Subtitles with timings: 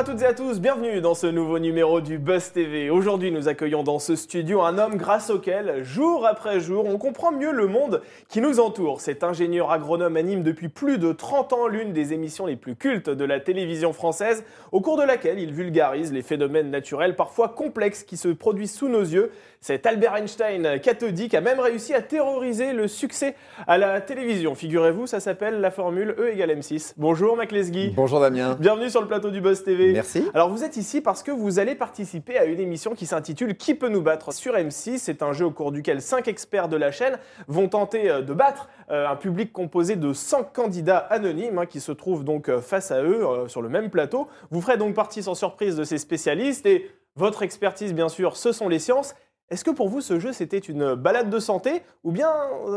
[0.00, 2.88] À toutes et à tous, bienvenue dans ce nouveau numéro du Buzz TV.
[2.88, 7.32] Aujourd'hui, nous accueillons dans ce studio un homme grâce auquel, jour après jour, on comprend
[7.32, 9.02] mieux le monde qui nous entoure.
[9.02, 13.10] Cet ingénieur agronome anime depuis plus de 30 ans l'une des émissions les plus cultes
[13.10, 14.42] de la télévision française,
[14.72, 18.88] au cours de laquelle il vulgarise les phénomènes naturels parfois complexes qui se produisent sous
[18.88, 19.30] nos yeux.
[19.62, 23.34] Cet Albert Einstein cathodique a même réussi à terroriser le succès
[23.66, 24.54] à la télévision.
[24.54, 26.94] Figurez-vous, ça s'appelle la formule E égale M6.
[26.96, 27.90] Bonjour Mac Lesguy.
[27.90, 28.56] Bonjour Damien.
[28.58, 29.92] Bienvenue sur le plateau du Buzz TV.
[29.92, 30.24] Merci.
[30.32, 33.74] Alors vous êtes ici parce que vous allez participer à une émission qui s'intitule Qui
[33.74, 36.90] peut nous battre sur M6 C'est un jeu au cours duquel cinq experts de la
[36.90, 41.66] chaîne vont tenter euh, de battre euh, un public composé de 100 candidats anonymes hein,
[41.66, 44.26] qui se trouvent donc euh, face à eux euh, sur le même plateau.
[44.50, 48.52] Vous ferez donc partie sans surprise de ces spécialistes et votre expertise bien sûr ce
[48.52, 49.14] sont les sciences.
[49.50, 52.30] Est-ce que pour vous ce jeu c'était une balade de santé ou bien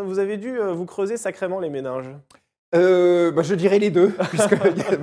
[0.05, 2.09] vous avez dû euh, vous creuser sacrément les méninges?
[2.75, 4.97] Euh, bah, je dirais les deux, puisque il y a,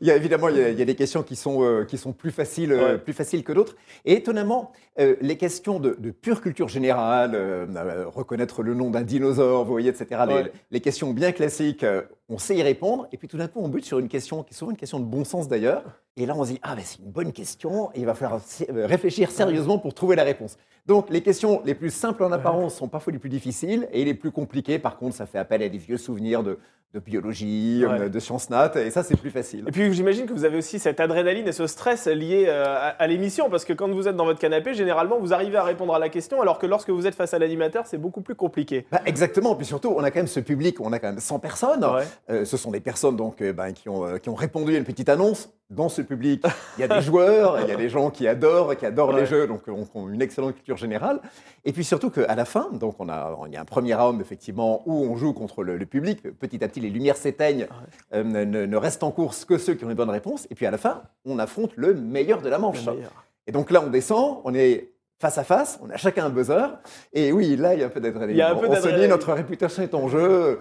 [0.00, 1.84] il y a évidemment il y a, il y a des questions qui sont, euh,
[1.84, 2.98] qui sont plus, faciles, euh, Ouais.
[2.98, 3.76] plus faciles que d'autres.
[4.06, 8.90] Et étonnamment, euh, les questions de, de pure culture générale, euh, euh, reconnaître le nom
[8.90, 10.52] d'un dinosaure, vous voyez, etc., les- Ouais.
[10.70, 13.06] les, questions bien classiques, euh, on sait y répondre.
[13.12, 15.00] Et puis tout d'un coup, on bute sur une question qui est souvent une question
[15.00, 15.82] de bon sens d'ailleurs.
[16.18, 18.40] Et là, on se dit, ah, ben, c'est une bonne question, et il va falloir
[18.70, 20.58] réfléchir sérieusement pour trouver la réponse.
[20.84, 24.12] Donc, les questions les plus simples en apparence sont parfois les plus difficiles, et les
[24.14, 26.58] plus compliquées, par contre, ça fait appel à des vieux souvenirs de,
[26.92, 28.10] de biologie, Ouais.
[28.10, 29.64] de sciences nat, et ça, c'est plus facile.
[29.66, 33.06] Et puis j'imagine que vous avez aussi cette adrénaline et ce stress lié à, à
[33.06, 35.98] l'émission, parce que quand vous êtes dans votre canapé, généralement vous arrivez à répondre à
[36.00, 38.86] la question, alors que lorsque vous êtes face à l'animateur, c'est beaucoup plus compliqué.
[38.90, 41.38] Bah, exactement, puis surtout, on a quand même ce public, on a quand même 100
[41.38, 41.84] personnes.
[41.84, 42.02] Ouais.
[42.30, 44.78] Euh, ce sont des personnes donc, euh, ben, qui, ont, euh, qui ont répondu à
[44.78, 45.50] une petite annonce.
[45.70, 46.44] Dans ce public,
[46.76, 49.20] il y a des joueurs, il y a des gens qui adorent, qui adorent Ouais.
[49.20, 51.18] les jeux, donc qui ont une excellente culture générale.
[51.64, 54.20] Et puis surtout qu'à la fin, donc on a, il y a un premier round
[54.20, 56.22] effectivement où on joue contre le, le public.
[56.38, 57.68] Petit à petit, les lumières s'éteignent,
[58.12, 60.46] ne, ne- ne restent en course que ceux qui ont les bonnes réponses.
[60.50, 62.84] Et puis à la fin, on affronte le meilleur de la manche.
[62.84, 63.24] Le meilleur.
[63.46, 64.92] Et donc là, on descend, on est
[65.22, 66.66] face à face, on a chacun un buzzer.
[67.12, 68.34] Et oui, là, il y a un peu d'adrénaline.
[68.34, 70.58] Il y a un peu on se dit, notre réputation est en jeu,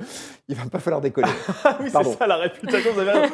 [0.48, 1.28] il va pas falloir décoller.
[1.64, 2.92] Ah oui, c'est ça la réputation.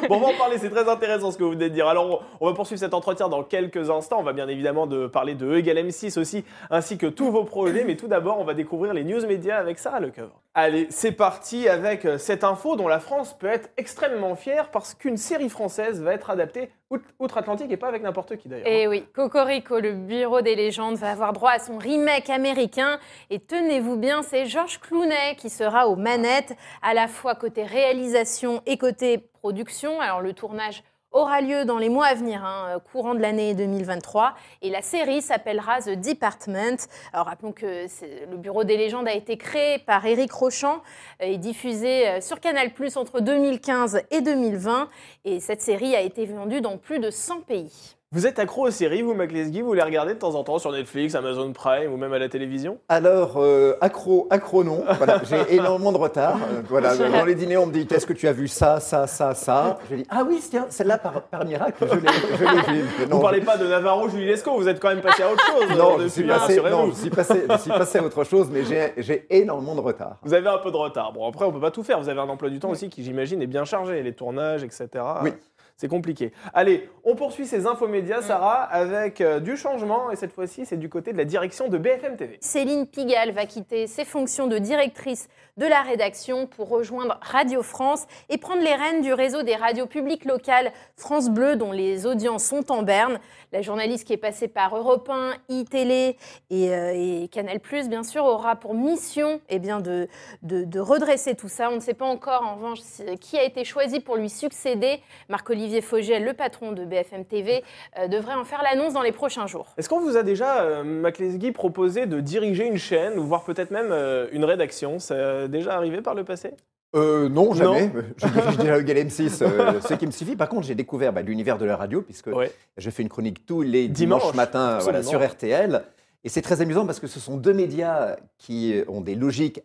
[0.08, 1.86] Bon, on va en parler, c'est très intéressant ce que vous venez de dire.
[1.86, 4.20] Alors, on, on va poursuivre cet entretien dans quelques instants.
[4.20, 7.44] On va bien évidemment de parler de E égale M6 aussi, ainsi que tous vos
[7.44, 7.84] projets.
[7.84, 10.40] Mais tout d'abord, on va découvrir les news médias avec Sarah Lecoeuvre.
[10.60, 14.92] Allez, c'est parti avec euh, cette info dont la France peut être extrêmement fière parce
[14.92, 18.66] qu'une série française va être adaptée out- outre-Atlantique et pas avec n'importe qui d'ailleurs.
[18.66, 22.98] Et oui, Cocorico, le bureau des légendes, va avoir droit à son remake américain.
[23.30, 28.60] Et tenez-vous bien, c'est Georges Clooney qui sera aux manettes, à la fois côté réalisation
[28.66, 30.00] et côté production.
[30.00, 30.82] Alors le tournage
[31.12, 34.34] aura lieu dans les mois à venir, hein, courant de l'année 2023.
[34.62, 36.76] Et la série s'appellera The Department.
[37.12, 37.86] Rappelons que
[38.30, 40.82] le Bureau des légendes a été créé par Éric Rochant
[41.20, 44.88] et diffusé euh, sur Canal+ entre 2015 et 2020.
[45.24, 47.97] Et cette série a été vendue dans plus de 100 pays.
[48.10, 50.58] Vous êtes accro aux séries, vous, Mac Lesguy Vous les regardez de temps en temps
[50.58, 52.78] sur Netflix, Amazon Prime ou même à la télévision?
[52.88, 54.82] Alors, euh, accro, accro non.
[54.96, 56.36] Voilà, j'ai énormément de retard.
[56.36, 59.06] Euh, voilà, dans les dîners, on me dit Est-ce que tu as vu ça, ça,
[59.06, 59.78] ça, ça?
[59.90, 62.86] Je dis Ah oui, tiens, celle-là, par, par miracle, je l'ai vue.
[63.04, 65.44] Vous Non, parlez pas de Navarro, Julie Lescaut, vous êtes quand même passé à autre
[65.44, 65.76] chose.
[65.76, 68.48] non, euh, je suis passé, non, je suis passé, je suis passé à autre chose,
[68.50, 70.16] mais j'ai- énormément de retard.
[70.22, 71.12] Vous avez un peu de retard.
[71.12, 72.00] Bon, après, on peut pas tout faire.
[72.00, 74.02] Vous avez un emploi du temps aussi qui, j'imagine, est bien chargé.
[74.02, 74.88] Les tournages, etc.
[75.22, 75.32] Oui.
[75.80, 76.32] C'est compliqué.
[76.54, 80.10] Allez, on poursuit ces infos médias, Sarah, avec euh, du changement.
[80.10, 82.36] Et cette fois-ci, c'est du côté de la direction de BFM TV.
[82.40, 88.06] Céline Pigalle va quitter ses fonctions de directrice de la rédaction pour rejoindre Radio France
[88.28, 92.44] et prendre les rênes du réseau des radios publiques locales France Bleu dont les audiences
[92.44, 93.20] sont en berne.
[93.52, 96.16] La journaliste qui est passée par Europe 1, iTélé
[96.50, 100.08] et, euh, et Canal+, bien sûr, aura pour mission eh bien, de,
[100.42, 101.70] de, de redresser tout ça.
[101.70, 102.80] On ne sait pas encore, en revanche,
[103.20, 105.00] qui a été choisi pour lui succéder.
[105.28, 107.62] Marc-Olivier Fogel, le patron de BFM TV,
[107.98, 109.74] euh, devrait en faire l'annonce dans les prochains jours.
[109.78, 113.44] Est-ce qu'on vous a déjà, euh, Mac Lesguy, proposé de diriger une chaîne ou voire
[113.44, 114.98] peut-être même euh, une rédaction?
[114.98, 116.50] Ça a déjà arrivé par le passé?
[116.96, 117.88] Euh, non, jamais.
[117.88, 118.02] Non.
[118.16, 120.36] Je dirige déjà le Gal M6, euh, ce qui me suffit.
[120.36, 122.50] Par contre, j'ai découvert bah, l'univers de la radio, puisque Ouais.
[122.78, 125.22] je fais une chronique tous les dimanches, Dimanche, matins voilà, absolument.
[125.24, 125.82] sur RTL.
[126.24, 129.60] Et c'est très amusant parce que ce sont deux médias qui ont des logiques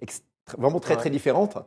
[0.57, 1.57] vraiment très, très différentes.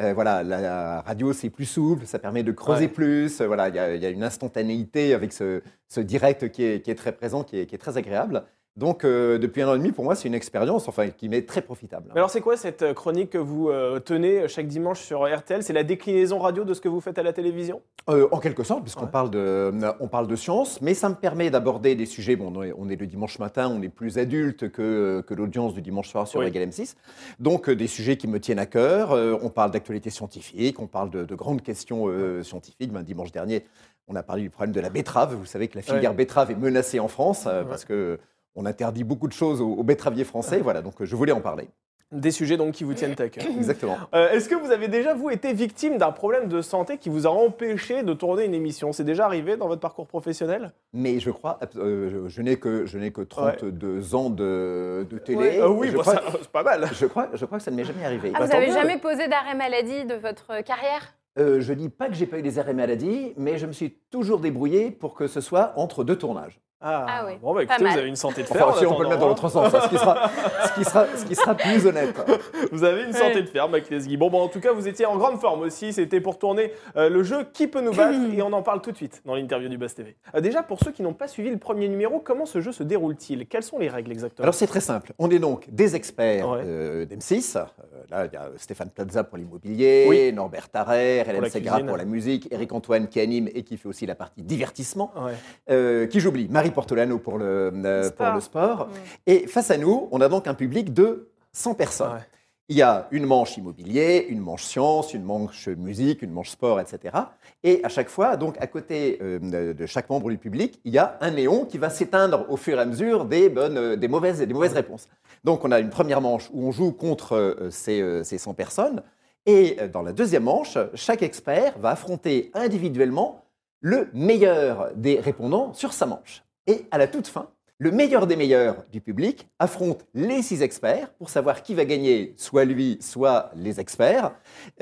[0.00, 2.88] Euh, voilà, la radio, c'est plus souple, ça permet de creuser Ouais.
[2.88, 3.40] plus.
[3.42, 6.80] Voilà, il y, a- il y a une instantanéité avec ce, ce direct qui est,
[6.84, 8.44] qui est très présent, qui est, qui est très agréable.
[8.78, 11.42] Donc, euh, depuis un an et demi, pour moi, c'est une expérience enfin, qui m'est
[11.42, 12.04] très profitable.
[12.14, 15.64] Mais alors, c'est quoi cette euh, chronique que vous euh, tenez chaque dimanche sur RTL
[15.64, 17.82] C'est la déclinaison radio de ce que vous faites à la télévision?
[18.08, 19.10] Euh, en quelque sorte, puisqu'on Ouais.
[19.10, 22.36] parle, de, on parle de science, mais ça me permet d'aborder des sujets.
[22.36, 25.74] Bon, on est, on est le dimanche matin, on est plus adulte que, que l'audience
[25.74, 26.46] du dimanche soir sur Oui.
[26.46, 26.94] Régal M6.
[27.40, 29.10] Donc, des sujets qui me tiennent à cœur.
[29.42, 32.06] On parle d'actualité scientifique, on parle de, de grandes questions
[32.44, 32.92] scientifiques.
[32.92, 33.64] Ben, dimanche dernier,
[34.06, 35.34] on a parlé du problème de la betterave.
[35.34, 36.16] Vous savez que la filière Ouais.
[36.16, 38.20] betterave est menacée en France parce que
[38.58, 40.58] on interdit beaucoup de choses aux, aux betteraviers français.
[40.60, 41.68] Voilà, donc euh, je voulais en parler.
[42.10, 43.44] Des sujets donc qui vous tiennent à cœur.
[43.58, 43.96] Exactement.
[44.14, 47.26] Euh, Est-ce que vous avez déjà, vous, été victime d'un problème de santé qui vous
[47.26, 48.92] a empêché de tourner une émission?
[48.94, 50.72] C'est déjà arrivé dans votre parcours professionnel?
[50.94, 55.18] Mais je crois, euh, je, je n'ai que, je n'ai que 32 ans de, de
[55.18, 55.38] télé.
[55.38, 55.60] Ouais.
[55.60, 56.88] Euh, Oui, bon, ça, c'est pas mal.
[56.94, 58.32] je, crois, je crois que ça ne m'est jamais arrivé.
[58.34, 58.72] Ah, Bah, vous tant avez mieux.
[58.72, 61.14] jamais posé d'arrêt maladie de votre carrière?
[61.38, 63.98] Euh, je dis pas que j'ai pas eu des arrêts maladie, mais je me suis
[64.10, 66.58] toujours débrouillé pour que ce soit entre deux tournages.
[66.80, 68.56] Ah oui, Bon, bah écoutez, vous avez une santé de fer.
[68.68, 70.30] Enfin, en si on peut le mettre dans attendant, l'autre sens, hein, ce, qui sera,
[70.68, 72.14] ce, qui sera, ce qui sera plus honnête.
[72.28, 72.34] hein.
[72.72, 74.16] Vous avez une santé de fer, Mac Lesguy.
[74.16, 75.92] Bon, bah, en tout cas, vous étiez en grande forme aussi.
[75.92, 78.92] C'était pour tourner euh, le jeu Qui peut nous battre Et on en parle tout
[78.92, 80.14] de suite dans l'interview du Buzz TV.
[80.34, 82.84] Euh, déjà, pour ceux qui n'ont pas suivi le premier numéro, comment ce jeu se
[82.84, 83.46] déroule-t-il?
[83.46, 84.44] Quelles sont les règles exactement?
[84.44, 85.12] Alors c'est très simple.
[85.18, 86.60] On est donc des experts Ouais.
[86.64, 87.56] euh, d'M6.
[87.58, 87.64] Euh,
[88.10, 90.32] là, il y a Stéphane Plaza pour l'immobilier, Oui.
[90.32, 94.06] Norbert Tarrer, Hélène Segara pour la musique, Eric Antoine qui anime et qui fait aussi
[94.06, 95.10] la partie divertissement.
[95.16, 95.32] Ouais.
[95.70, 98.26] Euh, qui j'oublie Marie Portolano pour le, euh, Sport.
[98.26, 98.88] pour le sport.
[99.26, 102.12] Et face à nous, on a donc un public de 100 personnes.
[102.12, 102.26] Ouais.
[102.70, 106.78] Il y a une manche immobilier, une manche science, une manche musique, une manche sport,
[106.80, 107.16] etc.
[107.64, 110.98] Et à chaque fois, donc à côté euh, de chaque membre du public, il y
[110.98, 114.06] a un néon qui va s'éteindre au fur et à mesure des, bonnes, euh, des,
[114.06, 115.08] mauvaises, des mauvaises réponses.
[115.44, 118.52] Donc on a une première manche où on joue contre euh, ces, euh, ces 100
[118.52, 119.02] personnes.
[119.46, 123.46] Et dans la deuxième manche, chaque expert va affronter individuellement
[123.80, 126.44] le meilleur des répondants sur sa manche.
[126.68, 127.48] Et à la toute fin,
[127.78, 132.34] le meilleur des meilleurs du public affronte les six experts pour savoir qui va gagner,
[132.36, 134.32] soit lui, soit les experts.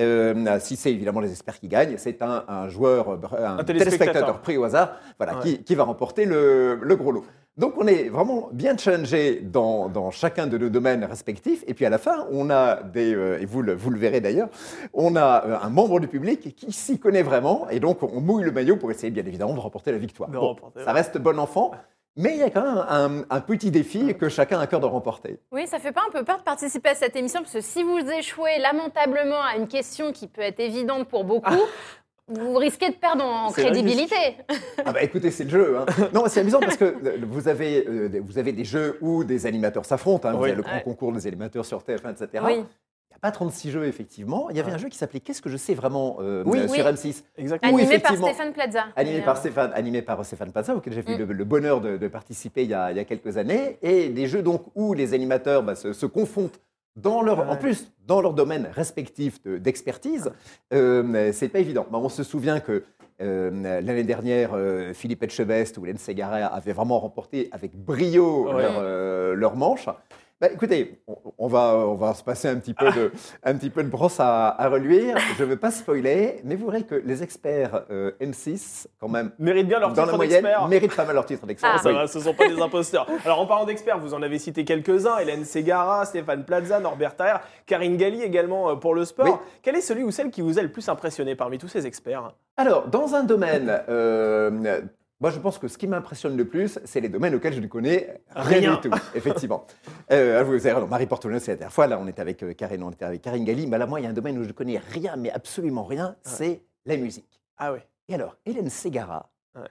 [0.00, 4.40] Euh, si c'est évidemment les experts qui gagnent, c'est un, un joueur, un, téléspectateur.
[4.40, 5.42] pris au hasard, voilà, Ouais.
[5.42, 7.24] qui, qui va remporter le, le gros lot.
[7.56, 11.64] Donc on est vraiment bien challengé dans, dans chacun de nos domaines respectifs.
[11.66, 14.20] Et puis à la fin, on a des, euh, et vous le, vous le verrez
[14.20, 14.48] d'ailleurs,
[14.92, 17.66] on a euh, un membre du public qui s'y connaît vraiment.
[17.70, 20.28] Et donc on mouille le maillot pour essayer bien évidemment de remporter la victoire.
[20.28, 20.92] De Bon, remporter, ça ouais.
[20.92, 21.70] reste bon enfant,
[22.14, 24.80] mais il y a quand même un, un petit défi que chacun a à cœur
[24.80, 25.38] de remporter.
[25.50, 27.82] Oui, ça fait pas un peu peur de participer à cette émission parce que si
[27.82, 31.54] vous échouez lamentablement à une question qui peut être évidente pour beaucoup,
[32.28, 34.14] vous risquez de perdre en crédibilité.
[34.84, 35.78] Ah bah écoutez, c'est le jeu.
[35.78, 35.86] hein.
[36.12, 39.22] Non, c'est amusant parce que euh, vous avez, euh, des- vous avez des jeux où
[39.24, 40.28] des animateurs s'affrontent.
[40.28, 40.32] hein.
[40.32, 40.48] Vous Oui.
[40.48, 40.82] avez le grand Ouais.
[40.82, 42.42] concours des animateurs sur TF1, etc.
[42.44, 42.54] Oui.
[42.54, 44.50] Il n'y a pas 36 jeux, effectivement.
[44.50, 46.58] Il y avait un jeu qui s'appelait Qu'est-ce que je sais vraiment euh, Oui.
[46.58, 46.92] euh, sur Oui.
[46.92, 47.72] M6 Exactement.
[47.72, 48.26] Oui, Animé par effectivement.
[48.34, 48.84] Stéphane Plaza.
[48.96, 51.18] Animé par, Stéphane, animé par Stéphane Plaza, auquel j'ai eu Mm.
[51.18, 53.78] le, le bonheur de, de participer il y, a, il y a quelques années.
[53.82, 56.58] Et des jeux donc où les animateurs bah, se, se confrontent
[56.96, 57.46] dans leur, Ouais.
[57.48, 60.30] en plus dans leur domaine respectif de- d'expertise.
[60.72, 61.86] Euh, c'est pas évident.
[61.90, 62.84] Bah, on se souvient que
[63.22, 68.62] euh, l'année dernière, euh, Philippe Etchebest ou Hélène Segara avaient vraiment remporté avec brio Ouais.
[68.62, 69.88] leur, euh, leur manche.
[70.38, 73.10] Bah, écoutez, on, on va, on va se passer un petit peu de,
[73.42, 75.16] un petit peu de brosse à, à reluire.
[75.38, 79.32] Je ne veux pas spoiler, mais vous verrez que les experts euh, M6, quand même,
[79.38, 80.68] Méritent bien leur dans la titre moyenne, d'expert.
[80.68, 81.70] méritent pas mal leur titre d'expert.
[81.74, 81.80] Ah.
[81.82, 82.08] Oui.
[82.08, 83.06] ce ne sont pas des imposteurs.
[83.24, 87.38] Alors en parlant d'experts, vous en avez cité quelques-uns, Hélène Segara, Stéphane Plaza, Norbert Taher,
[87.64, 89.26] Karine Galli également euh, pour le sport.
[89.26, 89.32] Oui.
[89.62, 92.32] Quel est celui ou celle qui vous a le plus impressionné parmi tous ces experts?
[92.58, 94.50] Alors, dans un domaine, euh,
[95.20, 97.66] moi je pense que ce qui m'impressionne le plus, c'est les domaines auxquels je ne
[97.66, 98.74] connais rien, Rien.
[98.80, 99.66] du tout, effectivement.
[100.12, 102.52] Euh, vous avez raison, Marie Portolano, c'est la dernière fois, là on était avec euh,
[102.52, 104.42] Karine, on était avec Karine Galli, mais là moi il y a un domaine où
[104.42, 107.40] je ne connais rien, mais absolument rien, c'est la musique.
[107.58, 107.78] Ah oui.
[108.08, 109.62] Et alors, Hélène Segara, Ouais.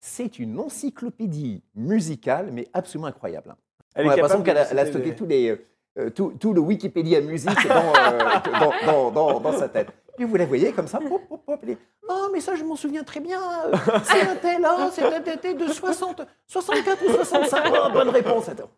[0.00, 3.50] c'est une encyclopédie musicale, mais absolument incroyable.
[3.50, 3.56] hein.
[3.94, 5.60] Elle On a l'impression qu'elle a, stocké des- tous les,
[5.98, 8.18] euh, tout, tout le Wikipédia musique dans, euh,
[8.60, 9.88] dans, dans- dans- dans sa tête.
[10.16, 11.78] Puis vous la voyez comme ça, hop, hop, hop, elle est,
[12.08, 13.40] oh, mais ça, je m'en souviens très bien.
[13.40, 17.62] euh, C'est un tel, hein, c'est un tel de 60, 64 ou 65.
[17.72, 18.48] Oh, bonne réponse.
[18.48, 18.68] Attends.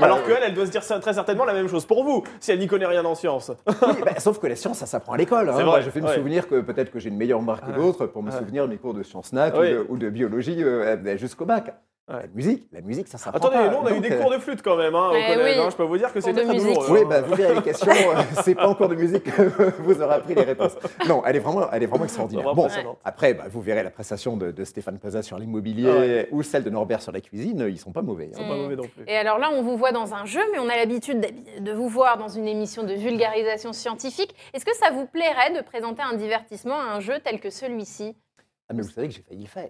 [0.00, 2.58] Alors qu'elle, elle doit se dire très certainement la même chose pour vous, si elle
[2.58, 3.50] n'y connaît rien en science.
[3.66, 5.48] Oui, bah, sauf que la science, ça s'apprend à l'école.
[5.50, 5.54] hein.
[5.56, 6.14] C'est Moi, vrai, je fais me ouais.
[6.14, 8.38] souvenir que peut-être que j'ai une meilleure marque que d'autres pour me Ouais.
[8.38, 9.72] souvenir de mes cours de sciences nat Oui.
[9.72, 11.74] ou, de, ou de biologie euh, jusqu'au bac.
[12.08, 12.22] Ouais.
[12.22, 13.70] La musique, la musique, ça s'apprend Attendez, pas.
[13.70, 15.56] nous on a eu des euh, cours de flûte quand même hein, au Eh collège.
[15.58, 15.62] oui.
[15.62, 15.68] hein.
[15.70, 16.68] Je peux vous dire que Cours c'était de très musique.
[16.74, 16.86] douloureux.
[16.90, 17.06] Oui, hein.
[17.08, 19.42] bah, vous verrez les questions, euh, c'est pas encore de musique que
[19.82, 20.72] vous aurez appris les réponses.
[21.06, 22.54] Non, elle est vraiment, elle est vraiment extraordinaire.
[22.54, 22.66] Bon,
[23.04, 26.28] après, bah, vous verrez la prestation de, de Stéphane Plaza sur l'immobilier Ah ouais.
[26.32, 28.30] ou celle de Norbert sur la cuisine, ils sont pas mauvais.
[28.32, 28.38] Ils hein.
[28.42, 28.62] sont pas Mm.
[28.62, 29.04] mauvais non plus.
[29.06, 31.26] Et alors là, on vous voit dans un jeu, mais on a l'habitude
[31.60, 34.34] de vous voir dans une émission de vulgarisation scientifique.
[34.54, 38.16] Est-ce que ça vous plairait de présenter un divertissement à un jeu tel que celui-ci?
[38.70, 39.68] Ah, mais vous savez que j'ai failli le faire.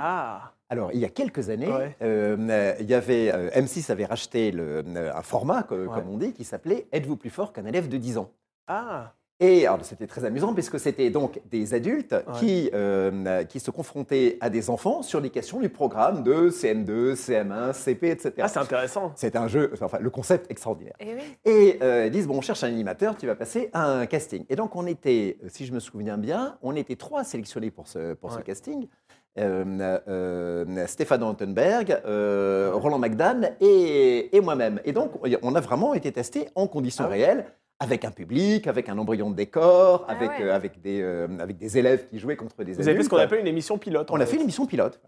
[0.00, 1.96] Ah, Alors, il y a quelques années, Ouais.
[2.02, 4.82] euh, euh, il y avait, euh, M6 avait racheté le-
[5.14, 5.86] un format, Ouais.
[5.86, 8.30] comme on dit, qui s'appelait Êtes-vous plus fort qu'un élève de 10 ans?
[8.66, 12.22] Ah, Et alors, c'était très amusant puisque c'était donc des adultes Ouais.
[12.38, 17.14] qui, euh, qui se confrontaient à des enfants sur les questions du programme de CM2,
[17.14, 18.32] CM1, CP, etc.
[18.40, 19.12] ah c'est intéressant.
[19.14, 20.94] c'est un jeu, enfin, le concept extraordinaire.
[21.00, 21.36] Eh oui.
[21.44, 24.46] Et euh, ils disent, bon, on cherche un animateur, tu vas passer à un casting.
[24.48, 28.14] Et donc, on était, si je me souviens bien, on était trois sélectionnés pour ce,
[28.14, 28.42] pour ce Ouais.
[28.42, 28.88] casting.
[29.38, 34.80] Euh, euh, Stéphane Rottenberg, euh, Roland McDan et, et moi-même.
[34.84, 35.10] Et donc,
[35.42, 37.18] on a vraiment été testés en conditions Ah oui.
[37.22, 37.44] réelles,
[37.78, 40.48] avec un public, avec un embryon de décor, Ah avec, ouais.
[40.50, 41.02] avec, des,
[41.38, 42.88] avec des élèves qui jouaient contre des Vous adultes.
[42.88, 44.08] avez fait ce qu'on appelle une émission pilote.
[44.10, 44.98] On a fait une émission pilote.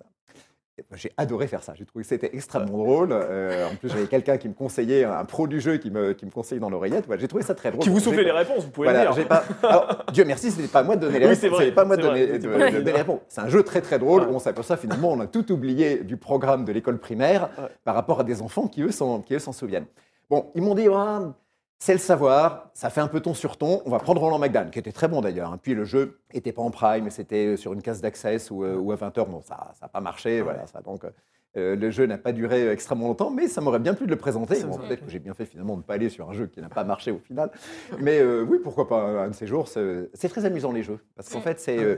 [0.94, 1.74] J'ai adoré faire ça.
[1.74, 3.08] J'ai trouvé que c'était extrêmement drôle.
[3.12, 6.26] Euh, en plus, j'avais quelqu'un qui me conseillait, un pro du jeu qui me, qui
[6.26, 7.06] me conseillait dans l'oreillette.
[7.06, 7.82] Voilà, j'ai trouvé ça très drôle.
[7.82, 9.28] Qui vous soufflait les réponses, vous pouvez Voilà, le dire.
[9.28, 9.44] pas.
[9.62, 11.58] alors, Dieu merci, ce n'est pas moi de donner les Oui, réponses.
[11.60, 13.20] c'est pas moi de donner, de- de donner les réponses.
[13.28, 14.28] C'est un jeu très très drôle Ouais.
[14.28, 17.68] où on s'aperçoit finalement on a tout oublié du programme de l'école primaire Ouais.
[17.84, 19.86] par rapport à des enfants qui eux s'en qui eux s'en souviennent.
[20.30, 21.20] Bon, ils m'ont dit Ah,
[21.78, 23.82] c'est le savoir, ça fait un peu ton sur ton.
[23.86, 25.52] On va prendre Roland McDan, qui était très bon d'ailleurs.
[25.52, 25.58] hein.
[25.62, 28.90] Puis le jeu n'était pas en prime, c'était sur une case d'access ou, euh, ou
[28.92, 29.26] à 20h.
[29.28, 30.40] Bon, ça n'a pas marché.
[30.42, 31.02] Voilà, ça, donc,
[31.56, 34.16] euh, le jeu n'a pas duré extrêmement longtemps, mais ça m'aurait bien plu de le
[34.18, 34.62] présenter.
[34.64, 36.60] Bon, Peut-être que j'ai bien fait finalement de ne pas aller sur un jeu qui
[36.60, 37.50] n'a pas marché au final.
[38.00, 39.68] Mais euh, oui, pourquoi pas un de ces jours.
[39.68, 40.98] C'est très amusant les jeux.
[41.16, 41.78] Parce qu'en fait, c'est.
[41.78, 41.96] euh,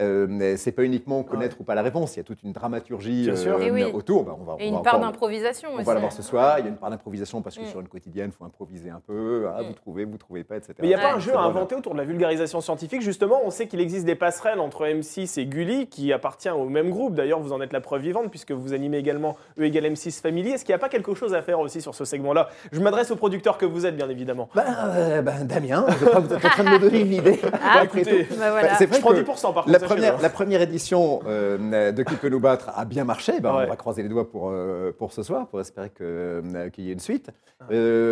[0.00, 3.28] euh, c'est pas uniquement connaître ou pas la réponse, il y a toute une dramaturgie
[3.28, 3.84] euh, Et oui.
[3.92, 4.24] autour.
[4.24, 5.84] Ben, on va, Et on va une part d'improvisation on aussi.
[5.84, 6.58] va l'avoir ce soir.
[6.58, 7.66] Il y a une part d'improvisation parce que Mm.
[7.66, 9.46] sur une quotidienne, il faut improviser un peu.
[9.54, 9.66] Ah, Mm.
[9.66, 10.74] Vous trouvez, vous trouvez pas, etc.
[10.80, 11.12] Mais il n'y a pas Ouais.
[11.16, 13.02] un jeu à inventer autour de la vulgarisation scientifique?
[13.02, 16.88] Justement, on sait qu'il existe des passerelles entre M6 et Gulli, qui appartient au même
[16.90, 17.14] groupe.
[17.14, 20.50] D'ailleurs, vous en êtes la preuve vivante, puisque vous animez également E égale M6 Family.
[20.52, 22.48] Est-ce qu'il n'y a pas quelque chose à faire aussi sur ce segment-là?
[22.72, 24.48] Je m'adresse au producteur que vous êtes, bien évidemment.
[24.54, 27.12] Ben, euh, ben, Damien, je crois que vous êtes en train de me donner une
[27.12, 27.40] idée.
[27.52, 28.34] Ah, Après écoutez, tout.
[28.38, 28.74] Bah voilà.
[28.76, 29.70] C'est Je prends que 10% par contre.
[29.70, 30.18] la première, hein.
[30.22, 33.40] la première édition euh, de Qui peut nous battre a bien marché.
[33.40, 33.64] Ben, Ouais.
[33.66, 36.90] On va croiser les doigts pour, euh, pour ce soir, pour espérer euh, qu'il y
[36.90, 37.30] ait une suite.
[37.60, 37.64] Ah.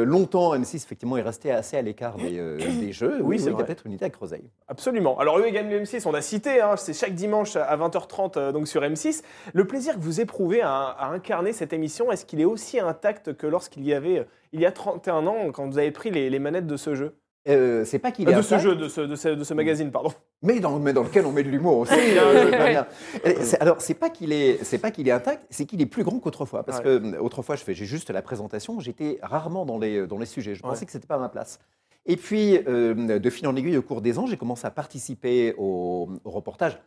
[0.05, 3.21] Longtemps, M6 effectivement est resté assez à l'écart des, des jeux.
[3.23, 4.45] Oui, c'est a peut-être une idée à creuser.
[4.69, 5.19] Absolument.
[5.19, 8.69] Alors, E égale M6, on a cité, hein, c'est chaque dimanche à 20h30 euh, donc
[8.69, 9.23] sur M6.
[9.53, 13.33] Le plaisir que vous éprouvez à, à incarner cette émission, est-ce qu'il est aussi intact
[13.35, 16.39] que lorsqu'il y avait, il y a 31 ans, quand vous avez pris les, les
[16.39, 17.15] manettes de ce jeu?
[17.49, 19.45] Euh, c'est pas qu'il Euh, est De ce intact, jeu, de ce, de ce, de
[19.45, 20.13] ce magazine, pardon.
[20.43, 21.95] mais dans, mais dans lequel on met de l'humour aussi.
[23.43, 26.05] C'est- alors, c'est pas qu'il est, c'est pas qu'il est intact, c'est qu'il est plus
[26.05, 26.65] grand qu'autrefois.
[26.65, 26.85] Parce Ouais.
[26.85, 30.27] que euh, autrefois, je fais, j'ai juste la présentation, j'étais rarement dans les, dans les
[30.27, 30.55] sujets.
[30.55, 30.69] Je Ouais.
[30.69, 31.59] pensais que c'était pas ma place.
[32.07, 35.55] Et puis, euh, de fil en aiguille, au cours des ans, j'ai commencé à participer
[35.59, 36.79] au, au reportage.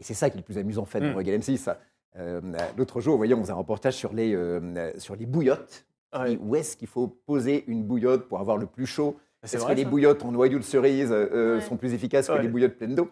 [0.00, 1.10] Et c'est ça qui est le plus amusant, en fait, Mm.
[1.12, 1.74] dans Regal M6.
[2.18, 2.40] Euh,
[2.76, 5.86] L'autre jour, voyez, on faisait un reportage sur les, euh, sur les bouillottes.
[6.18, 6.36] Ouais.
[6.42, 9.16] Où est-ce qu'il faut poser une bouillotte pour avoir le plus chaud?
[9.44, 11.60] C'est est-ce vrai, que les bouillottes en noyau de cerise euh, Ouais.
[11.62, 13.10] sont plus efficaces que les bouillottes pleines d'eau.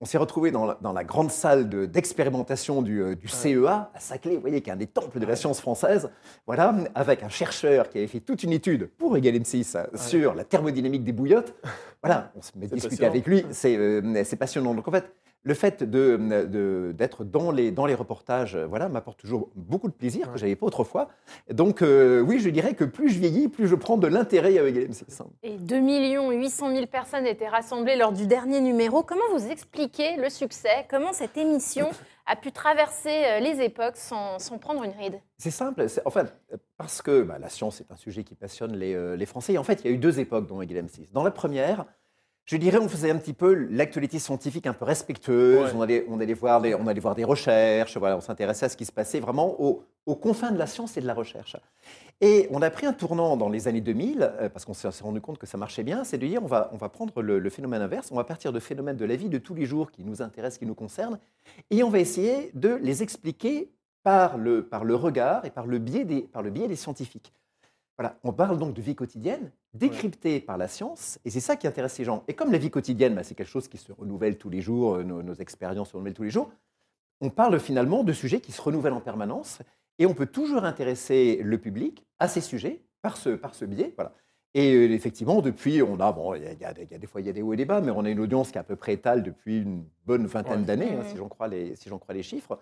[0.00, 3.90] On s'est retrouvé dans, la- dans la grande salle de- d'expérimentation du, euh, du CEA
[3.92, 6.08] à Saclay, vous voyez, qui est un des temples de la science française,
[6.46, 10.34] voilà, avec un chercheur qui avait fait toute une étude pour Egal M6 euh, sur
[10.36, 11.52] la thermodynamique des bouillottes.
[12.02, 14.72] Voilà, on se met C'est discuter avec lui, c'est euh, c'est passionnant.
[14.72, 15.12] Donc en fait,
[15.44, 16.16] le fait de-
[16.46, 20.38] de- d'être dans, les, dans les reportages, euh, voilà, m'apporte toujours beaucoup de plaisir que
[20.38, 21.08] je n'avais pas autrefois.
[21.50, 24.76] Donc euh, oui, je dirais que plus je vieillis, plus je prends de l'intérêt avec
[24.76, 25.22] Egal M6.
[25.42, 29.02] Et 2 800 000 personnes étaient rassemblées lors du dernier numéro.
[29.02, 30.86] Comment vous expliquez le succès?
[30.90, 31.88] Comment cette émission
[32.26, 35.20] a pu traverser euh, les époques sans, sans prendre une ride?
[35.38, 35.88] C'est simple.
[35.88, 36.26] c'est- En fait,
[36.76, 39.54] parce que bah, la science est un sujet qui passionne les, euh, les Français.
[39.54, 41.08] Et en fait, il y a eu deux époques dans Egal M6.
[41.12, 41.86] Dans la première,
[42.48, 45.66] je dirais, on faisait un petit peu l'actualité scientifique un peu respectueuse.
[45.66, 45.70] Ouais.
[45.76, 47.98] On, allait, on, allait voir des, on allait voir des recherches.
[47.98, 50.96] Voilà, on s'intéressait à ce qui se passait vraiment au- aux confins de la science
[50.96, 51.56] et de la recherche.
[52.22, 55.04] Et on a pris un tournant dans les années 2000, euh, parce qu'on s'est s'est
[55.04, 57.38] rendu compte que ça marchait bien, c'est de dire on va, on va prendre le,
[57.38, 59.90] le phénomène inverse, on va partir de phénomènes de la vie de tous les jours
[59.90, 61.18] qui nous intéressent, qui nous concernent,
[61.70, 63.70] et on va essayer de les expliquer
[64.02, 67.32] par le, par le regard et par le biais des, par le biais des scientifiques.
[67.98, 71.66] Voilà, on parle donc de vie quotidienne, décryptée par la science, et c'est ça qui
[71.66, 72.22] intéresse les gens.
[72.28, 74.94] Et comme la vie quotidienne, bah, c'est quelque chose qui se renouvelle tous les jours,
[74.96, 76.50] euh, nos, nos expériences se renouvellent tous les jours,
[77.20, 79.58] on parle finalement de sujets qui se renouvellent en permanence,
[79.98, 83.92] et on peut toujours intéresser le public à ces sujets par ce, par ce biais.
[83.96, 84.14] Voilà.
[84.54, 86.98] Et euh, effectivement, depuis, on a, bon, il y a, y des- il y a
[86.98, 88.52] des fois il y a des hauts et des bas, mais on a une audience
[88.52, 90.66] qui est à peu près étale depuis une bonne vingtaine Ouais.
[90.66, 92.60] d'années, hein, si j'en crois les, si crois les chiffres.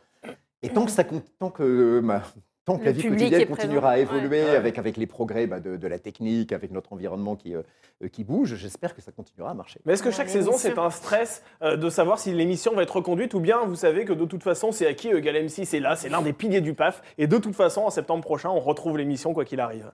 [0.63, 1.05] Et tant que ça,
[1.39, 2.23] tant que, bah,
[2.67, 4.57] tant que Le la vie quotidienne continuera à présent, évoluer Ouais.
[4.57, 7.63] avec, avec les progrès bah, de, de la technique, avec notre environnement qui, euh,
[8.03, 9.81] euh, qui bouge, j'espère que ça continuera à marcher.
[9.87, 12.97] Mais est-ce que chaque saison, c'est un stress euh, de savoir si l'émission va être
[12.97, 15.81] reconduite ou bien vous savez que de toute façon, c'est acquis, E égale M6 est
[15.81, 17.03] là, c'est l'un des piliers du PAF.
[17.19, 19.91] Et de toute façon, en septembre prochain, on retrouve l'émission quoi qu'il arrive.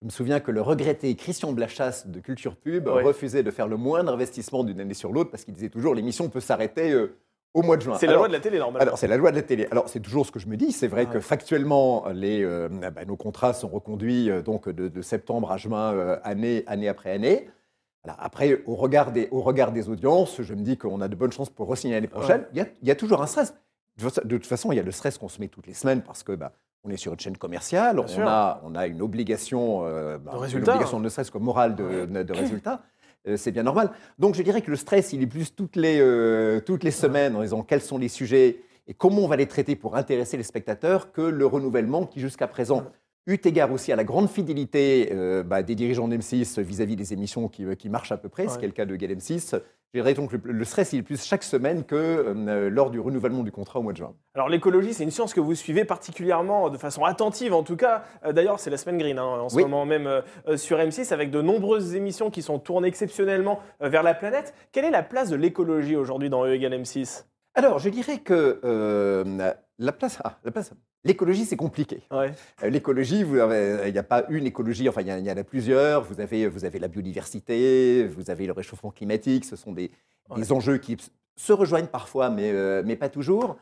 [0.00, 3.02] Je me souviens que le regretté Christian Blachas de Culture Pub Ouais.
[3.02, 6.28] refusait de faire le moindre investissement d'une année sur l'autre parce qu'il disait toujours l'émission
[6.30, 7.16] peut s'arrêter euh,
[7.54, 7.96] au mois de juin.
[7.98, 8.82] C'est la loi de la télé, normalement.
[8.82, 9.68] alors, c'est la loi de la télé.
[9.70, 10.72] Alors, c'est toujours ce que je me dis.
[10.72, 11.12] C'est vrai Ouais.
[11.12, 15.56] que factuellement, les, euh, bah, nos contrats sont reconduits euh, donc de, de septembre à
[15.56, 17.48] juin, euh, année, année après année.
[18.18, 21.32] Après, au regard, des, au regard des audiences, je me dis qu'on a de bonnes
[21.32, 22.44] chances pour re-signer l'année prochaine.
[22.52, 23.54] Il, y a, il y a toujours un stress.
[23.96, 26.22] De toute- façon, il y a le stress qu'on se met toutes les semaines parce
[26.22, 28.26] que bah, on est sur une chaîne commerciale, Bien on sûr.
[28.28, 29.82] a, on a une obligation,
[30.18, 30.72] bah, De une résultat.
[30.72, 32.82] obligation ne serait-ce que morale de, de résultat.
[33.26, 33.90] Euh, c'est bien normal.
[34.18, 37.36] Donc je dirais que le stress, il est plus toutes les, euh, toutes les semaines
[37.36, 40.42] en disant quels sont les sujets et comment on va les traiter pour intéresser les
[40.42, 42.84] spectateurs que le renouvellement qui jusqu'à présent,
[43.26, 47.48] eu égard aussi à la grande fidélité euh, bah, des dirigeants d'M6 vis-à-vis des émissions
[47.48, 49.58] qui, qui marchent à peu près, ce qui est le cas de Gal M6,
[49.94, 52.98] je dirais donc le, le stress, il est plus chaque semaine que euh, lors du
[52.98, 54.12] renouvellement du contrat au mois de juin.
[54.34, 58.02] Alors l'écologie, c'est une science que vous suivez particulièrement, de façon attentive en tout cas.
[58.24, 59.62] Euh, D'ailleurs, c'est la semaine green hein, en ce Oui.
[59.62, 64.14] moment même euh, sur M6 avec de nombreuses émissions qui sont tournées exceptionnellement vers la
[64.14, 64.52] planète.
[64.72, 68.60] Quelle est la place de l'écologie aujourd'hui dans E égale M6 Alors, je dirais que
[68.64, 69.24] euh,
[69.78, 70.72] la place, ah, la place,
[71.04, 72.02] l'écologie, c'est compliqué.
[72.10, 72.32] Ouais.
[72.62, 75.18] Euh, L'écologie, vous avez- il n'y a pas une écologie, enfin il y, en a-
[75.18, 76.04] il y en a plusieurs.
[76.04, 79.90] Vous avez, vous avez la biodiversité, vous avez le réchauffement climatique, ce sont des,
[80.36, 80.96] des enjeux qui
[81.36, 83.56] se rejoignent parfois, mais, euh, mais pas toujours.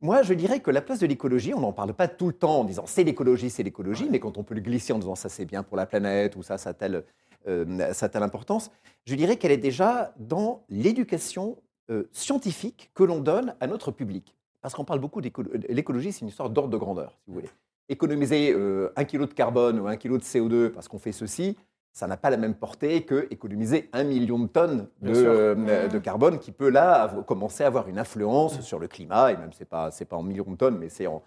[0.00, 2.60] Moi, je dirais que la place de l'écologie, on n'en parle pas tout le temps
[2.60, 5.28] en disant c'est l'écologie, c'est l'écologie, mais quand on peut le glisser en disant ça
[5.28, 7.04] c'est bien pour la planète ou ça, ça a telle,
[7.46, 8.70] euh, ça a telle importance,
[9.06, 11.58] je dirais qu'elle est déjà dans l'éducation
[11.90, 14.34] euh, scientifique que l'on donne à notre public.
[14.60, 17.48] Parce qu'on parle beaucoup d'écolo- l'écologie, c'est une histoire d'ordre de grandeur, si vous voulez.
[17.88, 21.56] Économiser euh, un kilo de carbone ou un kilo de CO2 parce qu'on fait ceci,
[21.92, 25.98] ça n'a pas la même portée que économiser un million de tonnes de, euh, de
[25.98, 29.64] carbone qui peut là commencer à avoir une influence sur le climat, et même c'est
[29.64, 31.22] pas, c'est pas en millions de tonnes, mais c'est en,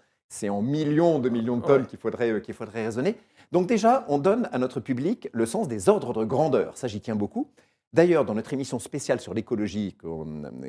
[0.48, 1.86] en millions de millions de tonnes Ouais.
[1.88, 3.16] qu'il faudrait, euh, qu'il faudrait raisonner.
[3.50, 6.76] Donc déjà, on donne à notre public le sens des ordres de grandeur.
[6.76, 7.48] Ça, j'y tiens beaucoup.
[7.92, 9.96] D'ailleurs, dans notre émission spéciale sur l'écologie,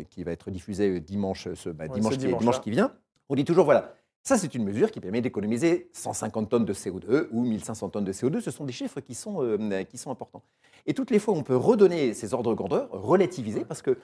[0.10, 2.94] qui va être diffusée dimanche, ce, bah, Ouais, dimanche, ce qui, dimanche qui vient,
[3.30, 7.27] on dit toujours, voilà, ça c'est une mesure qui permet d'économiser 150 tonnes de CO2
[7.32, 8.42] ou 1500 tonnes de CO2.
[8.42, 10.44] Ce sont des chiffres qui sont, euh, qui sont importants.
[10.86, 13.98] Et toutes les fois, on peut redonner ces ordres de grandeur, relativiser, parce que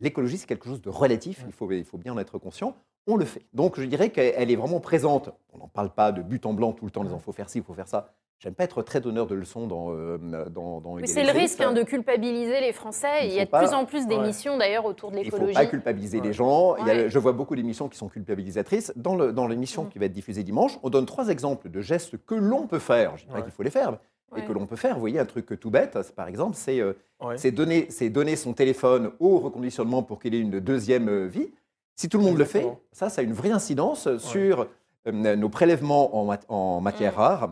[0.00, 2.76] l'écologie, c'est quelque chose de relatif, il faut, il faut bien en être conscient.
[3.06, 3.42] On le fait.
[3.52, 5.30] Donc je dirais qu'elle est vraiment présente.
[5.52, 7.58] On n'en parle pas de but en blanc tout le temps, disant faut faire ci,
[7.58, 8.14] il faut faire ça.
[8.40, 10.16] J'aime pas être très donneur de leçons dans, euh,
[10.48, 13.26] dans, dans c'est le risque hein, de culpabiliser les Français.
[13.28, 15.36] Il y a de pas- plus en plus d'émissions d'ailleurs autour de Il ne faut
[15.36, 15.54] l'écologie.
[15.54, 16.26] pas culpabiliser Ouais.
[16.28, 16.74] les gens.
[16.76, 17.10] Il y a- Ouais.
[17.10, 18.94] je vois beaucoup d'émissions qui sont culpabilisatrices.
[18.96, 19.14] Dans,
[19.46, 19.88] l'émission Mm.
[19.90, 23.18] qui va être diffusée dimanche, on donne trois exemples de gestes que l'on peut faire.
[23.18, 23.42] Je ne dis pas Ouais.
[23.42, 23.98] qu'il faut les faire,
[24.32, 24.46] mais Ouais.
[24.46, 24.94] que l'on peut faire.
[24.94, 27.36] Vous voyez, un truc tout bête, par exemple, c'est, euh, Ouais.
[27.36, 27.88] c'est donner,
[28.36, 31.50] son téléphone au reconditionnement pour qu'il ait une deuxième euh, vie.
[31.94, 34.66] Si tout le monde le fait, ça, ça a une vraie incidence sur
[35.06, 37.20] euh, nos prélèvements en, mat- en matières Mm.
[37.20, 37.50] rares.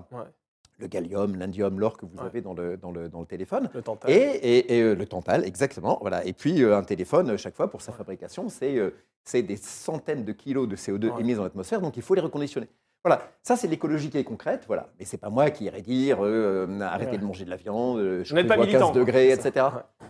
[0.79, 2.25] Le gallium, l'indium, l'or que vous Ouais.
[2.27, 3.69] avez dans le, dans le, dans le téléphone.
[3.75, 4.11] Le tantal.
[4.11, 5.99] Et, et- et, euh, le tantal, exactement.
[6.01, 6.25] Voilà.
[6.25, 10.33] Et puis euh, un téléphone, euh, chaque fois pour sa fabrication, c'est des centaines de
[10.33, 11.21] kilos de CO2 Ouais.
[11.21, 12.69] émis dans l'atmosphère, donc il faut les reconditionner.
[13.05, 14.89] Voilà, ça c'est l'écologie qui est concrète, voilà.
[14.99, 17.19] Mais c'est pas moi qui irai dire euh, arrêtez Ouais.
[17.19, 19.67] de manger de la viande, euh, je pas militant, 15 quoi, degrés, etc.
[19.75, 20.07] Ouais.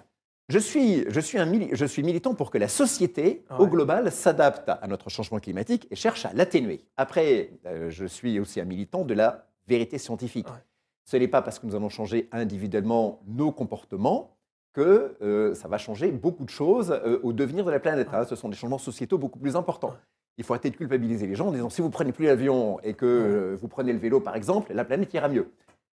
[0.50, 4.10] Je suis, je, suis un mili- je suis militant pour que la société, au global,
[4.10, 6.80] s'adapte à notre changement climatique et cherche à l'atténuer.
[6.96, 10.48] Après, euh, je suis aussi un militant de la vérité scientifique.
[10.48, 10.62] Ouais.
[11.04, 14.36] Ce n'est pas parce que nous allons changer individuellement nos comportements
[14.72, 18.08] que euh, ça va changer beaucoup de choses euh, au devenir de la planète.
[18.12, 18.24] hein.
[18.24, 19.94] Ce sont des changements sociétaux beaucoup plus importants.
[20.36, 22.94] Il faut arrêter de culpabiliser les gens en disant si vous prenez plus l'avion et
[22.94, 25.50] que euh, vous prenez le vélo, par exemple, la planète ira mieux.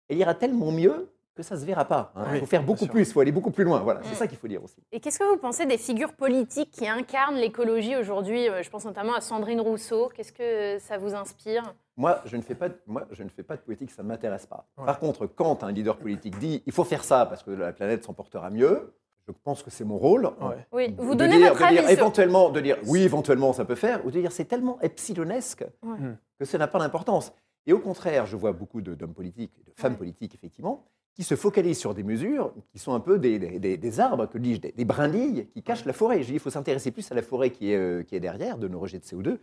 [0.08, 2.12] Elle ira tellement mieux que ça ne se verra pas.
[2.14, 2.26] hein.
[2.34, 2.92] Il faut faire beaucoup sûr.
[2.92, 3.80] plus, il faut aller beaucoup plus loin.
[3.80, 4.14] Voilà, c'est Mm.
[4.14, 4.76] ça qu'il faut dire aussi.
[4.92, 8.84] Et qu'est-ce que vous pensez des figures politiques qui incarnent l'écologie aujourd'hui Euh, Je pense
[8.84, 10.10] notamment à Sandrine Rousseau.
[10.14, 11.74] Qu'est-ce que ça vous inspire?
[11.96, 14.08] Moi, je ne fais pas de, moi, je ne fais pas de politique, ça ne
[14.08, 14.66] m'intéresse pas.
[14.78, 14.84] Ouais.
[14.86, 18.04] Par contre, quand un leader politique dit il faut faire ça parce que la planète
[18.04, 18.94] s'en portera mieux,
[19.26, 20.26] je pense que c'est mon rôle.
[20.40, 20.66] Ouais.
[20.72, 23.52] Oui, vous de donnez dire, votre de avis dire sur- éventuellement, de dire oui, éventuellement
[23.52, 25.98] ça peut faire, ou de dire c'est tellement epsilonesque Ouais.
[25.98, 26.18] Mm.
[26.38, 27.32] que ça n'a pas d'importance.
[27.66, 29.98] Et au contraire, je vois beaucoup de- d'hommes politiques, de femmes Ouais.
[29.98, 34.26] politiques effectivement, qui se focalisent sur des mesures qui sont un peu des, des- arbres,
[34.26, 36.22] que dis-je, des, des brindilles qui cachent la forêt.
[36.22, 38.58] Je dis il faut s'intéresser plus à la forêt qui est, euh, qui est derrière,
[38.58, 39.38] de nos rejets de CO2,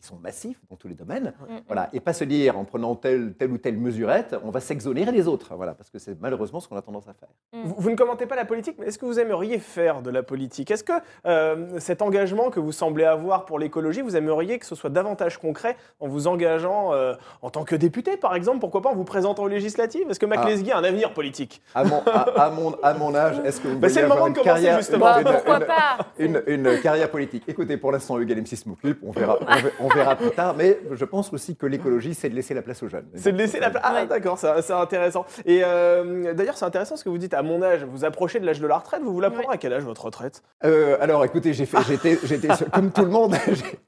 [0.00, 1.32] qui sont massifs dans tous les domaines.
[1.48, 1.54] Mm.
[1.66, 5.10] Voilà, et pas se dire en prenant telle, telle ou telle mesurette, on va s'exonérer
[5.10, 5.54] les autres.
[5.56, 7.28] Voilà, parce que c'est malheureusement ce qu'on a tendance à faire.
[7.64, 10.22] Vous, vous ne commentez pas la politique, mais est-ce que vous aimeriez faire de la
[10.22, 10.70] politique?
[10.70, 10.92] Est-ce que
[11.26, 15.38] euh, cet engagement que vous semblez avoir pour l'écologie, vous aimeriez que ce soit davantage
[15.38, 18.60] concret en vous engageant euh, en tant que député, par exemple?
[18.60, 20.08] Pourquoi pas en vous présentant aux législatives?
[20.10, 20.48] Est-ce que Mac Ah.
[20.48, 21.60] A un avenir politique?
[21.74, 24.34] À mon, à, à mon, à mon âge, est-ce que vous Bah, voulez avoir une
[24.34, 25.06] carrière, justement.
[25.06, 27.42] Bah, une- pourquoi une- pas une, une carrière politique?
[27.48, 29.00] Écoutez, pour l'instant, Hugues M6 m'occupe.
[29.04, 30.54] On verra, on, ver- on on verra plus tard.
[30.56, 33.06] Mais je pense aussi que l'écologie, c'est de laisser la place aux jeunes.
[33.14, 33.82] C'est de laisser la place.
[33.86, 34.06] Ah, Ouais.
[34.06, 35.24] d'accord, c'est intéressant.
[35.44, 37.34] Et euh, d'ailleurs, c'est intéressant ce que vous dites.
[37.34, 39.00] À mon âge, vous approchez de l'âge de la retraite.
[39.02, 40.42] Vous vous la prendrez à quel âge votre retraite?
[40.64, 43.34] Euh, alors, écoutez, j'ai fait, j'étais, j'étais sur- comme tout le monde.
[43.48, 43.78] j'ai-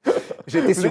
[0.46, 0.90] J'étais sur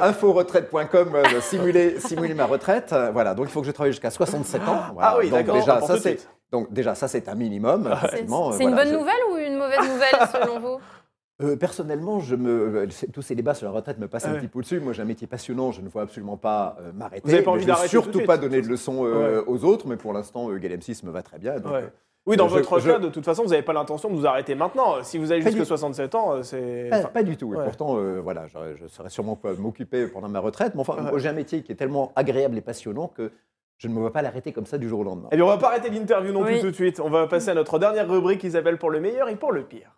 [0.00, 2.92] inforetraite.com euh, simuler, simuler ma retraite.
[2.92, 4.80] Euh, voilà, donc il faut que je travaille jusqu'à 67 ans.
[4.94, 5.08] Voilà.
[5.10, 6.18] Ah oui, donc d'accord, Déjà, ça c'est,
[6.50, 7.94] donc déjà ça c'est un minimum.
[8.10, 10.78] C'est euh, une voilà, bonne je- nouvelle ou une mauvaise nouvelle selon vous?
[11.42, 14.48] Euh, personnellement, je me, euh, tous ces débats sur la retraite me passent un petit
[14.48, 14.80] peu au-dessus.
[14.80, 17.22] Moi, j'ai un métier passionnant, je ne vois absolument pas euh, m'arrêter.
[17.26, 18.26] Vous avez pas envie d'arrêter surtout suite.
[18.26, 21.22] pas donner de leçons euh, aux autres, mais pour l'instant, euh, Galem 6 me va
[21.22, 21.58] très bien.
[21.58, 21.90] donc, Ouais.
[22.26, 24.26] Oui, dans je- votre je- cas, de toute façon, vous n'avez pas l'intention de vous
[24.26, 25.02] arrêter maintenant.
[25.02, 26.86] Si vous allez Pas jusqu'à du- 67 ans, c'est.
[26.88, 27.52] Pas, enfin, pas du tout.
[27.54, 30.74] Et pourtant, euh, voilà, je, je saurais sûrement pas m'occuper pendant ma retraite.
[30.76, 33.32] Mais enfin, j'ai un métier qui est tellement agréable et passionnant que
[33.78, 35.28] je ne me vois pas l'arrêter comme ça du jour au lendemain.
[35.32, 37.00] Eh bien, on va pas arrêter l'interview non plus tout de suite.
[37.00, 39.64] On va passer à notre dernière rubrique qui s'appelle Pour le meilleur et pour le
[39.64, 39.96] pire.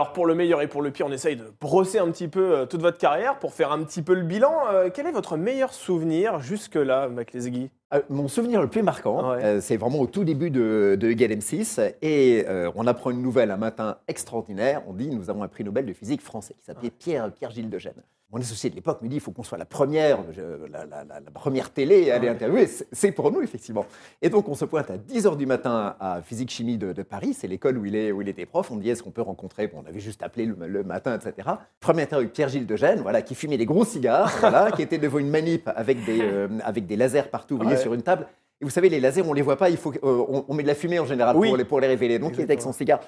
[0.00, 2.56] Alors pour le meilleur et pour le pire, on essaye de brosser un petit peu
[2.56, 4.50] euh, toute votre carrière pour faire un petit peu le bilan.
[4.72, 9.32] Euh, quel est votre meilleur souvenir jusque-là, Mac Lesguy Euh, mon souvenir le plus marquant,
[9.32, 9.44] Ouais.
[9.44, 11.96] euh, c'est vraiment au tout début de, de Egal M6.
[12.00, 14.80] Et on apprend une nouvelle un matin extraordinaire.
[14.88, 17.68] On dit nous avons un prix Nobel de physique français qui s'appelait Pierre, Pierre Gilles
[17.68, 18.02] de Gênes.
[18.32, 20.40] Mon associé de l'époque me dit il faut qu'on soit la première, je-
[20.70, 22.68] la, la- la- la première télé à aller interviewer.
[22.92, 23.84] C'est- pour nous, effectivement.
[24.22, 27.34] Et donc, on se pointe à 10h du matin à Physique Chimie de, de Paris.
[27.34, 28.70] C'est l'école où il, est, où il était prof.
[28.70, 31.48] On dit est-ce qu'on peut rencontrer bon, On avait juste appelé le, le matin, etc.
[31.80, 34.82] Première interview avec Pierre Gilles de Gênes, voilà, qui fumait des gros cigares, voilà, qui
[34.82, 37.82] était devant une manip avec des, euh, avec des lasers partout, vous voyez, Ouais.
[37.82, 38.28] sur une table.
[38.60, 40.62] Et vous savez, les lasers, on les voit pas, il faut, euh, on, on met
[40.62, 41.48] de la fumée en général Oui.
[41.48, 42.18] pour, les, pour les révéler.
[42.18, 43.00] Donc, il était avec son cigare.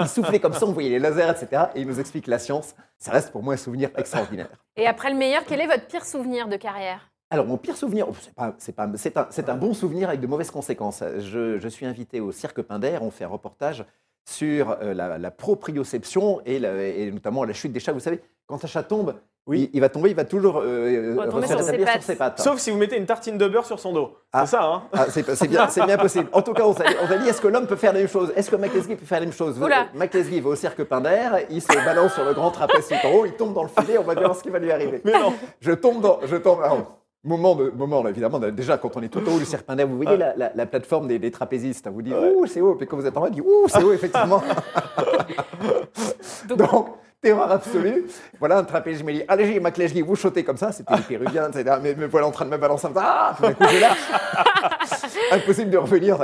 [0.00, 1.64] Il soufflait comme ça, on voyait les lasers, etc.
[1.74, 2.74] Et il nous explique la science.
[2.98, 4.48] Ça reste pour moi un souvenir extraordinaire.
[4.76, 7.10] Et après le meilleur, quel est votre pire souvenir de carrière?
[7.30, 8.14] Alors, mon pire souvenir, oh,
[8.58, 8.92] c'est un,
[9.48, 11.02] un bon souvenir avec de mauvaises conséquences.
[11.18, 13.84] Je, je suis invité au Cirque Pinder, on fait un reportage
[14.28, 17.92] sur euh, la, la proprioception et, la- et notamment la chute des chats.
[17.92, 19.14] Vous savez, quand un chat tombe,
[19.46, 19.68] Oui.
[19.72, 22.02] il, il va tomber, il va toujours euh, va tomber se sur ses rétablir pattes.
[22.02, 22.40] sur ses pattes.
[22.40, 24.16] Sauf si vous mettez une tartine de beurre sur son dos.
[24.32, 24.46] Ah.
[24.46, 26.28] C'est ça, hein Ah, c'est c'est bien, c'est bien possible.
[26.32, 26.84] En tout cas, on s'est
[27.20, 29.18] dit, est-ce que l'homme peut faire la même chose Est-ce que Mac Lesguy peut faire
[29.20, 29.88] la même chose Oula.
[29.94, 33.10] Mac Lesguy va au cirque Pinder, il se balance sur le grand trapèze tout en
[33.12, 35.00] haut, il tombe dans le filet, on va voir ce qui va lui arriver.
[35.04, 35.32] Mais non.
[35.60, 36.20] Je tombe dans.
[36.24, 36.60] Je tombe.
[36.62, 39.64] alors, moment, de, moment évidemment, de- déjà, quand on est tout en haut du cirque
[39.66, 42.74] Pinder, vous voyez la, la- la plateforme des, des trapézistes, vous dites, ouh, c'est haut.
[42.76, 44.40] Puis quand vous êtes en bas, vous dites, ouh, c'est haut, effectivement.
[46.48, 46.88] Donc,
[47.22, 48.04] terreur absolue.
[48.40, 50.72] Voilà, un trapéziste me dit, allez, Lesguy, vous sautez comme ça.
[50.72, 51.76] C'était les Péruviens, etc.
[51.82, 52.88] Mais me voilà en train de me balancer.
[52.96, 54.10] Ah, tout d'un coup, je lâche.
[55.32, 56.18] Impossible de revenir.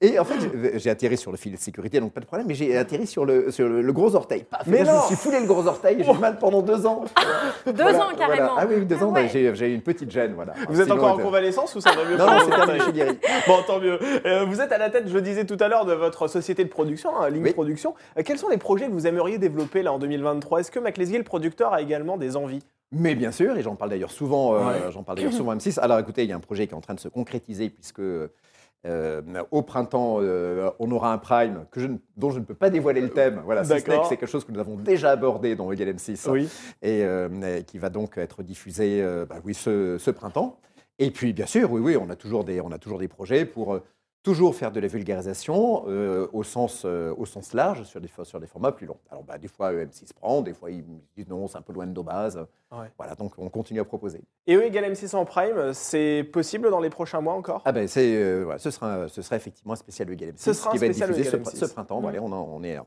[0.00, 0.34] Et en fait,
[0.76, 3.24] j'ai- atterri sur le fil de sécurité, donc pas de problème, mais j'ai atterri sur
[3.24, 4.44] le, sur le, le gros orteil.
[4.44, 6.60] Paf, Mais là, je non me suis foulé le gros orteil, j'ai eu mal pendant
[6.62, 7.04] deux ans.
[7.66, 8.54] Deux Voilà, ans carrément.
[8.54, 8.54] voilà.
[8.58, 9.28] Ah oui, deux Ah ans, bah, ouais.
[9.32, 10.32] j'ai j'ai eu une petite gêne.
[10.34, 10.54] Voilà.
[10.68, 12.82] Vous êtes Sinon, encore en convalescence ou ça va mieux Non, non, c'est terminé, je
[12.84, 13.18] suis guéri.
[13.46, 13.98] Bon, tant mieux.
[14.26, 16.64] Euh, vous êtes à la tête, je le disais tout à l'heure, de votre société
[16.64, 17.52] de production, hein, Ligne Oui.
[17.52, 17.94] Production.
[18.18, 19.98] Euh, quels sont les projets que vous aimeriez développer là en
[20.40, 22.62] 2023 Est-ce que Mac Lesguy, le producteur, a également des envies?
[22.92, 24.92] Mais bien sûr, et j'en parle d'ailleurs souvent, euh, Ouais.
[24.92, 25.78] j'en parle d'ailleurs souvent à M6.
[25.78, 28.00] Alors écoutez, il y a un projet qui est en train de se concrétiser puisque
[28.00, 29.22] euh,
[29.52, 32.68] au printemps, euh, on aura un prime que je ne- dont je ne peux pas
[32.70, 33.42] dévoiler le thème.
[33.44, 33.82] Voilà, que c'est
[34.16, 36.48] quelque chose que nous avons déjà abordé dans Egal M6 Oui.
[36.82, 40.58] et euh, et qui va donc être diffusé bah oui, ce, ce printemps.
[40.98, 43.44] Et puis, bien sûr, oui, oui, on a toujours des, on a toujours des projets
[43.46, 43.78] pour
[44.22, 48.24] toujours faire de la vulgarisation euh, au, sens, euh, au sens large sur des, fo-
[48.24, 48.98] sur des formats plus longs.
[49.10, 50.84] Alors, bah, des fois, euh, M6 prend, des fois, ils
[51.16, 52.36] disent non, c'est un peu loin de nos bases.
[52.70, 52.86] Ouais.
[52.98, 54.20] Voilà, donc on continue à proposer.
[54.46, 57.62] Et eux égale M6 en prime, c'est possible dans les prochains mois encore?
[57.64, 60.70] Ah ben, c'est, euh, ce, sera, ce sera effectivement un spécial Egal M6 Ce sera
[60.70, 61.56] un qui va être diffusé ce, Egal M6.
[61.56, 62.00] ce printemps.
[62.00, 62.78] Voilà, on, en- on est,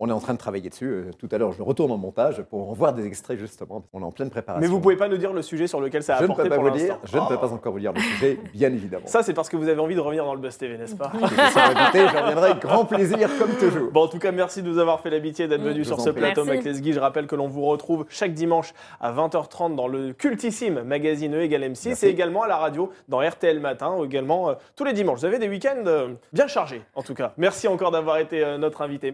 [0.00, 0.86] on est en train de travailler dessus.
[0.86, 3.82] Euh, Tout à l'heure, je retourne en montage pour en voir des extraits, justement.
[3.92, 4.60] On est en pleine préparation.
[4.60, 6.44] Mais vous pouvez pas nous dire le sujet sur lequel ça a Je ne apporté
[6.44, 7.06] peux pas pour vous dire, l'instant.
[7.06, 7.38] je ne peux Oh.
[7.46, 9.06] pas encore vous dire le sujet, bien évidemment.
[9.06, 11.10] Ça, c'est parce que vous avez envie de revenir dans le Buzz TV, n'est-ce pas
[11.12, 13.90] je reviendrai avec grand plaisir, comme toujours.
[13.90, 15.68] Bon, en tout cas, merci de nous avoir fait l'amitié d'être Mm.
[15.68, 16.44] venu sur ce plateau.
[16.44, 16.92] Mac Lesguy.
[16.92, 21.42] Je rappelle que l'on vous retrouve chaque dimanche à 20h30 dans le cultissime magazine E
[21.42, 22.06] égale M6 Merci.
[22.06, 25.18] et également à la radio dans RTL Matin, également euh, tous les dimanches.
[25.20, 27.32] Vous avez des week-ends euh, bien chargés, en tout cas.
[27.36, 29.06] Merci encore d'avoir été euh, notre invité.